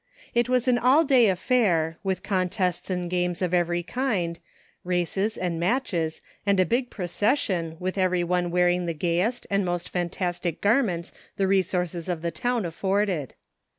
[0.33, 4.39] It wasi an all day affair, with contests and games of every kind,
[4.83, 10.59] races and matches and a big procession with everyone wearing the gayest and most fantastic
[10.59, 13.35] garments the resources of the town afforded.